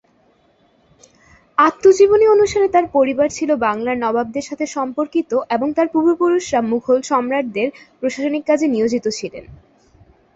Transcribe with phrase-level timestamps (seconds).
[1.57, 7.67] আত্মজীবনী অনুসারে তার পরিবার ছিল বাংলার নবাবদের সাথে সম্পর্কিত এবং তার পূর্ব পুরুষরা মুঘল সম্রাটদের
[7.99, 9.45] প্রশাসনিক কাজে নিয়োজিত ছিলেন।